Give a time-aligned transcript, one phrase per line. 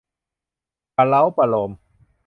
[0.95, 1.71] ประเล้าประโลม